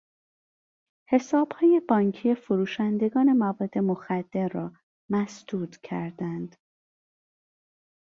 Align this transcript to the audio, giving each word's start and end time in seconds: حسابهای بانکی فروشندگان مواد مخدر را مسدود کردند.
حسابهای 1.09 1.81
بانکی 1.89 2.35
فروشندگان 2.35 3.33
مواد 3.33 3.77
مخدر 3.77 4.47
را 4.47 4.71
مسدود 5.09 5.77
کردند. 5.77 6.55